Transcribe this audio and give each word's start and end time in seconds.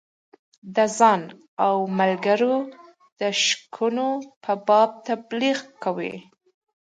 د 0.75 0.77
ځان 0.97 1.21
او 1.65 1.75
ملګرو 1.99 2.55
د 3.19 3.21
ښیګڼو 3.41 4.11
په 4.43 4.51
باب 4.67 4.89
تبلیغ 5.07 5.57
کوي. 5.83 6.15